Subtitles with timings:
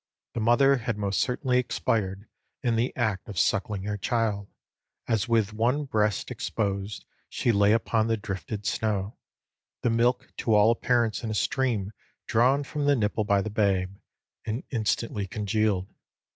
[0.33, 2.27] The mother had most certainly expired
[2.63, 4.47] in the act of suckling her child;
[5.07, 9.15] as with one breast exposed she lay upon the drifted snow,
[9.83, 11.91] the milk to all appearance in a stream
[12.25, 13.93] drawn from the nipple by the babe,
[14.43, 15.87] and instantly congealed.